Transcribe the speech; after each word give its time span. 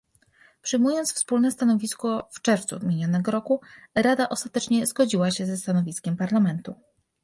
Przyjmując 0.61 1.13
wspólne 1.13 1.51
stanowisko 1.51 2.29
w 2.31 2.41
czerwcu 2.41 2.85
minionego 2.85 3.31
roku, 3.31 3.61
Rada 3.95 4.29
ostatecznie 4.29 4.85
zgodziła 4.87 5.31
się 5.31 5.45
ze 5.45 5.57
stanowiskiem 5.57 6.17
Parlamentu 6.17 6.75